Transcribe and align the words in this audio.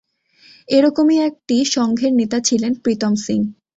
এরকমই 0.67 1.17
একটি 1.19 1.57
সংঘের 1.67 2.11
নেতা 2.13 2.37
ছিলেন 2.39 2.73
প্রীতম 2.83 3.13
সিং। 3.15 3.39